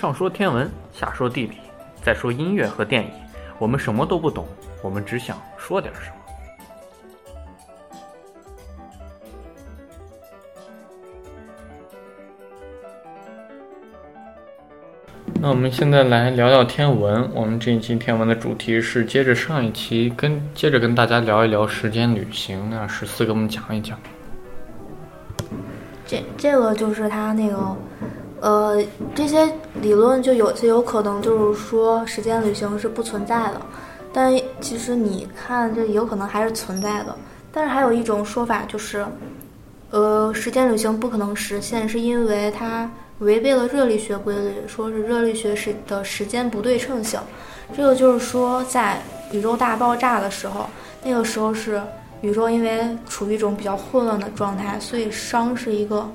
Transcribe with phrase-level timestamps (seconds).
[0.00, 1.56] 上说天文，下说地理，
[2.00, 3.10] 再说音乐和电影，
[3.58, 4.46] 我们什么都不懂，
[4.80, 6.14] 我们只想说点什么。
[15.40, 17.28] 那我们现在来聊聊天文。
[17.34, 22.70] 我们这一期天文的主题是接着上一期跟接着跟大家聊一聊时间旅行。
[22.70, 23.98] 那十四给我们讲一讲。
[26.06, 27.76] 这这个就是他那个，
[28.40, 28.82] 呃，
[29.14, 33.60] 这些理论就有些有可能就是说时间旅行是不存在的，
[34.12, 37.14] 但其实你看这有可能还是存在的。
[37.52, 39.04] 但是还有一种说法就是，
[39.90, 42.90] 呃，时间旅行不可能实现，是因为它。
[43.20, 47.18] 违背了热力学规律，说是热力学时的时间不对称性。
[47.76, 50.70] 这个就是说，在宇宙大爆炸的时候，
[51.02, 51.82] 那个时候是
[52.20, 56.08] 宇宙因为处于一种比较混乱的状态，所以熵是一个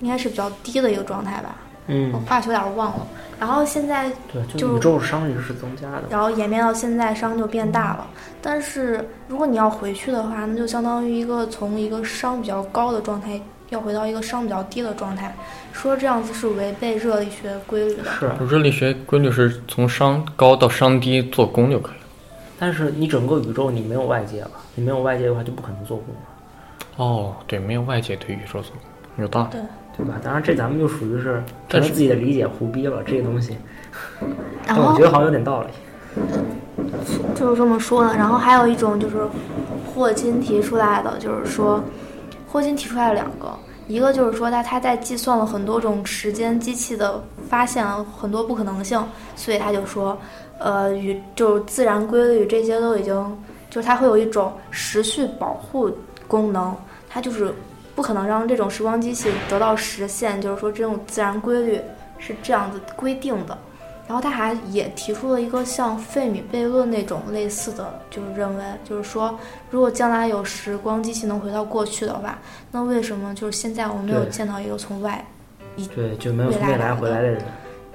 [0.00, 1.56] 应该是比较低的一个状态吧。
[1.86, 3.06] 嗯，化学有点忘了。
[3.40, 6.04] 然后现在对，就宇宙熵也是增加的。
[6.08, 8.06] 然后演变到现在，熵就变大了。
[8.40, 13.40] 但是如果你要回去的话，那就相当于一个从一个熵比较高的状态。
[13.70, 15.34] 要回到一个熵比较低的状态，
[15.72, 18.04] 说这样子是违背热力学规律的。
[18.04, 22.06] 是，热力学规律是从熵高到熵低做功就可以了。
[22.58, 27.02] 但是你整个宇宙你没有外界了，你没有外界的话就不可能做功了。
[27.02, 28.80] 哦，对，没有外界对宇宙做功，
[29.16, 29.60] 有道理，对
[29.96, 30.20] 对吧？
[30.22, 33.56] 当然这咱们就属于是凭自己的理解胡逼了，这个东西。
[34.66, 35.68] 然后我觉得好像有点道理。
[37.34, 38.14] 就是这么说的。
[38.14, 39.16] 然后还有一种就是
[39.86, 41.82] 霍金提出来的，就是说。
[42.48, 43.50] 霍金提出来了两个，
[43.88, 47.18] 一个就是说他他在计算了很多种时间机器的，
[47.48, 49.02] 发现了很多不可能性，
[49.34, 50.14] 所以他就说，
[50.58, 53.14] 呃，与就是自然规律这些都已经，
[53.70, 55.90] 就是它会有一种时序保护
[56.28, 56.76] 功能，
[57.08, 57.54] 它就是
[57.94, 61.80] 不可能让这种时光机器得到实现，就是说这种自然规律
[62.18, 63.56] 是这样子规定的。
[64.08, 69.38] 然后他还也提出了一个像费米悖论那种类似的，就是认为，就是说，
[69.70, 72.36] 如果将来有时光机器能回到过去的话，
[72.70, 75.24] 那为什么就是现在我们没有见到一个从外，
[75.76, 77.42] 一对就没有从未来回来的人？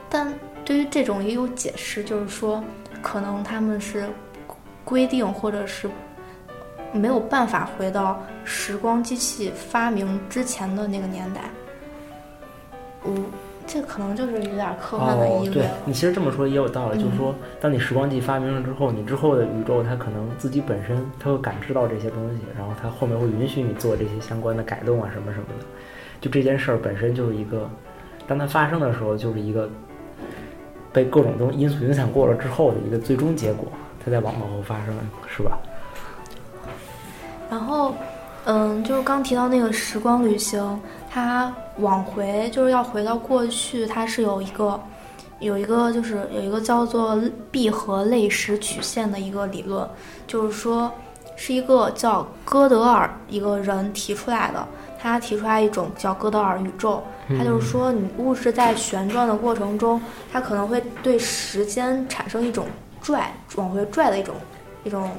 [0.09, 0.33] 但
[0.63, 2.63] 对于这种也有解释，就是说，
[3.01, 4.07] 可能他们是
[4.85, 5.88] 规定或者是
[6.91, 11.41] 没有办法回到时光机器发明之前的那个年代。
[13.05, 13.25] 嗯。
[13.69, 15.55] 这可能就是有点科幻的意味。
[15.55, 25.65] 对你其实这么说也有道理，就是说，当你时光机发明了之后，你之后的宇宙它可能自己本身它会感知到这些东西，然后它后面会允许你做这些相关的改动啊什么什么的。
[26.21, 27.69] 就这件事儿本身就是一个，
[28.25, 29.69] 当它发生的时候，就是一个
[30.93, 33.67] 被各种东因素影响过了之后的一个最终结果，
[34.01, 34.95] 它在往往后发生，
[35.27, 35.59] 是吧？
[37.49, 37.93] 然后，
[38.45, 40.79] 嗯，就是刚提到那个时光旅行。
[41.09, 44.79] 它往回就是要回到过去，它是有一个，
[45.39, 47.19] 有一个就是有一个叫做
[47.49, 49.89] 闭合类时曲线的一个理论，
[50.27, 50.91] 就是说
[51.35, 54.67] 是一个叫哥德尔一个人提出来的，
[54.99, 59.99] 他提出来一种叫哥德尔宇宙，他就是说你物质在旋转的过程中，
[60.31, 62.67] 它可能会对时间产生一种
[63.01, 64.35] 拽往回拽的一种
[64.83, 65.09] 一种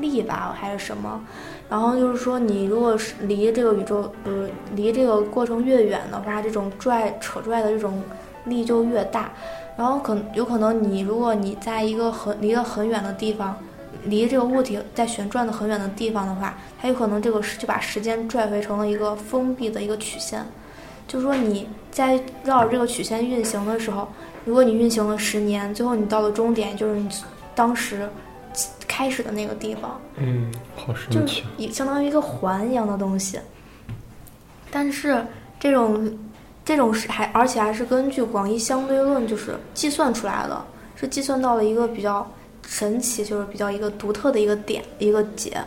[0.00, 1.20] 力吧，还是什么。
[1.68, 8.02] 然后就是说，你如果是离这个宇宙，呃，离这个过程越远的话，这种拽扯拽的这种
[8.46, 9.30] 力就越大。
[9.76, 13.56] 然后可有可能你如果你在一个很离得很远的地方，
[14.04, 20.44] 离这个物体在旋转的很远的地方的话，它有可能这个就把时间拽回成了一个封闭的一个曲线。
[21.06, 24.08] 就是说你在绕着这个曲线运行的时候，
[24.44, 27.08] 如果你运行了十年，最后你到了终点，就是你
[27.54, 28.08] 当时。
[28.90, 33.38] 开始的那个地方，嗯，好神奇，就相当于一个环一样的东西。
[34.68, 35.24] 但是
[35.60, 36.18] 这种
[36.64, 40.60] 这种是还而且还是根据广义相对论就是计算出来的，
[40.96, 42.28] 是计算到了一个比较
[42.66, 45.62] 神奇，就是比较一个独特的一个点一个解，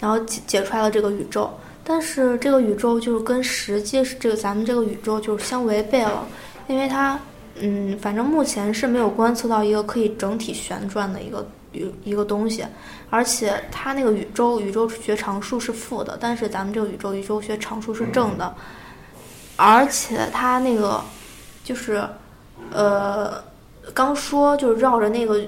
[0.00, 1.50] 然后解解出来了这个宇宙。
[1.84, 6.26] 但是这个宇宙就是跟实际是这个咱们这个宇宙就是相违背了，
[6.66, 7.20] 因为它
[7.60, 11.46] 嗯，反正目前是没有观测到一个可以整体旋转的一个。
[11.76, 12.64] 一一个东西，
[13.10, 18.54] 而且它那个宇宙宇宙学常数是负的，但是咱们这个宇宙宇宙学常数是正的，
[19.56, 21.02] 而且它那个
[21.64, 22.08] 就是
[22.70, 23.42] 呃，
[23.92, 25.40] 刚说就是绕着那个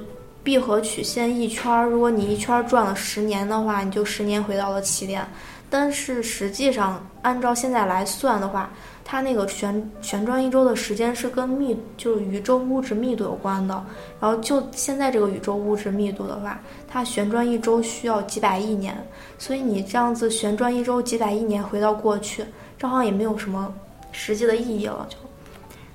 [0.46, 5.26] 闭合曲线一圈儿，如果你一圈儿转了十年的话，你就十年回到了起点，
[5.68, 8.70] 但是实际上按照现在来算的话。
[9.08, 13.74] 它那个旋旋转一周的时间是跟密就是宇宙物质密度有关的，
[14.20, 18.96] 然后就现在这个宇宙物质密度的话，它旋转一周需要几百亿年，
[19.38, 22.44] 所以你这样子旋转一周几百亿年回到过去，
[22.76, 23.72] 这好像也没有什么
[24.10, 25.16] 实际的意义了，就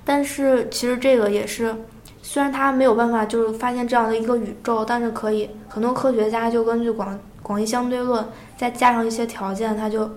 [0.06, 1.76] 但是其实这个也是，
[2.22, 8.26] 虽然他没有办法就是发现这样的一个宇宙，但是可以很多科学家就根据广广义相对论，
[8.56, 10.10] 再加上一些条件，他就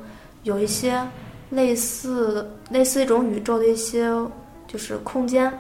[0.44, 1.02] 有一些
[1.50, 4.08] 类似类似一种宇宙的一些
[4.68, 5.52] 就是空间，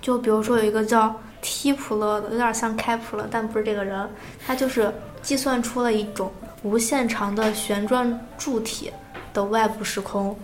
[0.00, 1.14] 就比如说有一个叫。
[1.40, 4.08] 提普勒的有点像开普勒，但不是这个人。
[4.44, 6.32] 他就是计算出了一种
[6.64, 8.90] 无限长的旋转柱体
[9.32, 10.36] 的外部时空，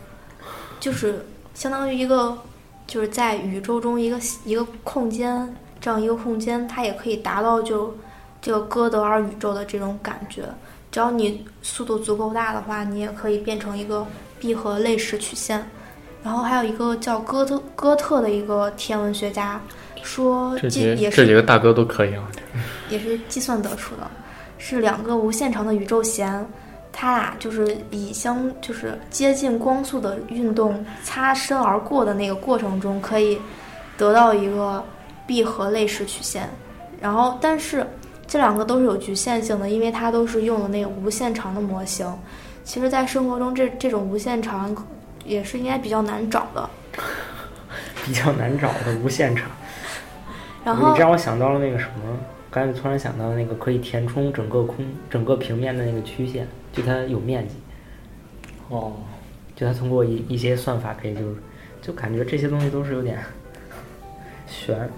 [0.78, 2.38] 就是相当于一个
[2.86, 7.96] 就是在宇宙中一个一个空间，这样一个空间，它也可以达到就
[8.40, 10.42] 这个哥德尔宇宙的这种感觉。
[10.90, 14.06] 只要你速度足够大的话，你也可以变成一个
[14.38, 15.68] 闭合类时曲线。
[16.22, 19.60] 然后还有一个叫哥特哥特的一个天文学家。
[20.02, 22.28] 说这计也是这几个大哥都可以啊，
[22.90, 24.10] 也是计算得出的，
[24.58, 26.46] 是两个无限长的宇宙弦，
[26.96, 33.36] 它俩就是以相就是接近光速的运动擦身而过的那个过程中，可以
[33.98, 34.82] 得到一个
[35.26, 36.48] 闭合类式曲线。
[37.00, 37.84] 然后，但是
[38.26, 42.10] 这两个都是有局限性的，因为它都是用的那个无限长的模型。
[42.62, 44.74] 其实，在生活中，这这种无限长
[45.24, 46.70] 也是应该比较难找的，
[48.06, 49.50] 比较难找的无限长。
[50.64, 52.16] 然后你让我想到了那个什么，
[52.50, 54.76] 刚才突然想到那个可以填充整个空
[55.10, 57.54] 整个平面的那个曲线，就它有面积。
[58.68, 58.92] 哦，
[59.54, 61.20] 就它通过一一些算法可以就
[61.80, 63.18] 就感觉这些东西都是有点
[64.46, 64.88] 悬。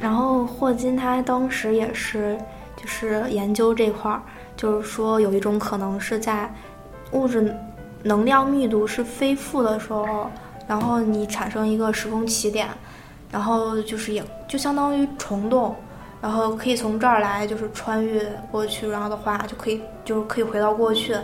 [0.00, 2.38] 然后霍金他当时也是
[2.76, 4.22] 就是研究这块儿，
[4.56, 6.52] 就是说有一种可能是在
[7.12, 7.54] 物质
[8.02, 10.30] 能量密度是非负的时候，
[10.66, 12.68] 然后你产生一个时空起点。
[13.32, 15.74] 然后就是也就相当于虫洞，
[16.24, 21.14] 然后可以从这儿来就是穿越过去，然后的话就可以就是可以回到过去。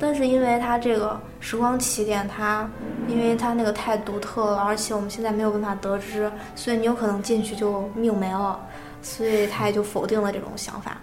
[0.00, 2.68] 但是因为它这个时光起点，它
[3.06, 8.58] 因为它那个太独特了，而且我们现在没有办法得知，所以你有可能进去就命没了，
[9.00, 10.98] 所以他也就否定了这种想法。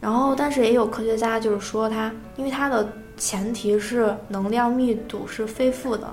[0.00, 6.08] 然后，但是也有科学家就是说，它因为它的前提是能量密度是非负的，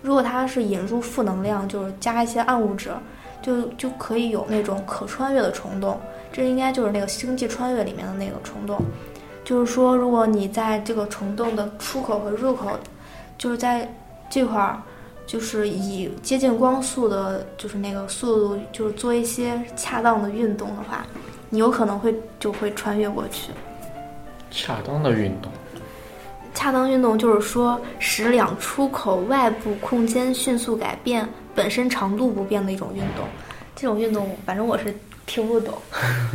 [0.00, 2.92] 如果它是引入负能量，就是加一些暗物质。
[3.42, 5.98] 就就可以有那种可穿越的虫洞，
[6.32, 8.80] 这应该就是那个《星际穿越》里面的那个虫洞。
[9.42, 12.78] 就是说，如果你在这个虫洞的出口和入口，
[13.36, 13.92] 就是在
[14.28, 14.80] 这块儿，
[15.26, 21.04] 就是以接近光速的，就是那个速度，就是做一些恰当的运动的话，
[21.48, 23.50] 你有可能会就会穿越过去。
[24.50, 25.50] 恰当的运动，
[26.60, 31.26] 恰当运动就是说使两出口外部空间迅速改变。
[31.54, 33.24] 本身长度不变的一种运动，
[33.74, 35.72] 这种运动反正我是听不懂。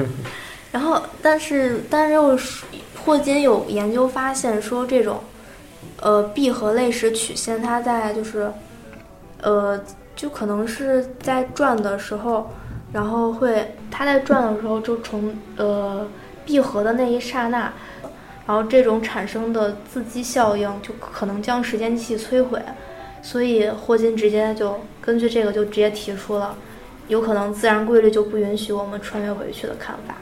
[0.74, 2.36] 然后，但是，但是又
[3.06, 5.20] 霍金有研究发现说，这种
[6.02, 8.52] 呃闭合类时曲线，它在就是
[9.44, 9.80] 呃
[10.16, 12.50] 就可能是在转的时候，
[12.92, 16.06] 然后会它在转的时候就从呃
[16.44, 17.72] 闭合的那一刹那，
[18.48, 22.62] 然后这种产生的自激效应就可能将时间机器摧毁。
[23.22, 26.56] 所以霍金直接就根据这个就直接提出了，
[27.08, 30.16] 有可能自然规律就不允许我们穿越回去的看法，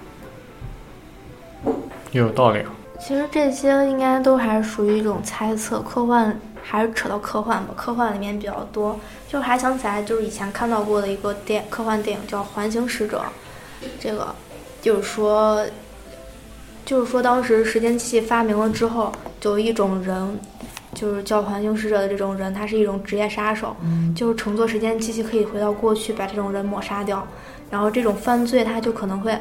[2.12, 2.74] 也有道理啊。
[3.02, 7.74] 其实这些应该都还是属于一种猜测，科幻还是扯到科幻吧。
[7.76, 8.98] 科幻里面比较多，
[9.28, 13.22] 就还想起来就是以前看到过的一个电科幻电影叫《环形使者》，
[14.00, 14.34] 这个
[14.82, 15.66] 就是说，
[16.86, 20.40] 就是说当时时间机器发明了之后，就有一种人。
[20.96, 23.76] 就是叫环形使者的这种人，他是一种职业杀手，
[24.16, 27.28] 就是乘坐时间机器可以回到过去，把这种人抹杀掉。
[27.72, 29.36] 然后这种犯罪，他就可能会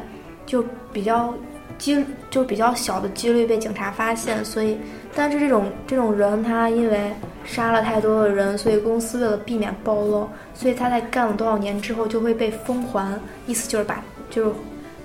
[0.46, 1.34] 就比较
[1.76, 4.42] 几就比较小的几率被警察发现。
[4.42, 4.78] 所以，
[5.14, 7.12] 但是这种这种人，他因为
[7.44, 14.54] 杀了太多的人，所以公司为了避免暴露，所以他在干了多少年之后就会被封环，意思就是把就是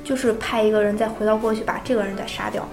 [0.08, 2.66] 就是派一个人再回到过去把这个人再杀掉。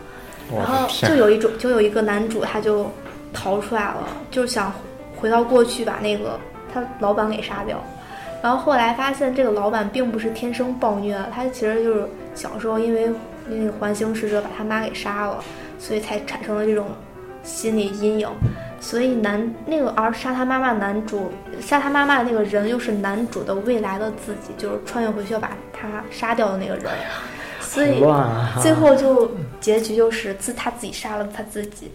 [0.55, 2.89] 然后就有一种就有一个男主，他就。
[3.37, 4.73] 逃出来了，就是想
[5.17, 6.39] 回到过去把那个
[6.73, 7.83] 他老板给杀掉，
[8.41, 13.13] 然后后来发现这个老板并不是天生暴虐，他其实就是小时候因为
[13.49, 15.43] 那个环形使者把他妈给杀了，
[15.81, 16.87] 所以才产生了这种
[17.43, 18.29] 心理阴影。
[18.81, 25.51] 所以男那个而杀他妈妈男主杀他妈妈的那个人又是男主的未来的自己，就是穿越回去要把
[25.91, 26.93] 他杀掉的那个人，
[27.61, 28.03] 所以
[28.61, 31.93] 最后就结局就是自他自己杀了他自己。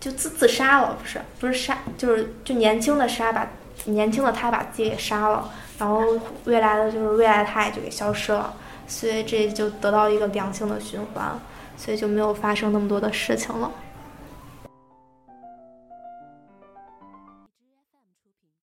[0.00, 3.46] 就自自杀了，不是不是杀，就是就年轻的杀把
[3.84, 6.02] 年轻的他把自己给杀了，然后
[6.44, 8.52] 未来的就是未来他也就给消失了，
[8.88, 11.38] 所以这就得到一个良性的循环，
[11.76, 13.70] 所以就没有发生那么多的事情了。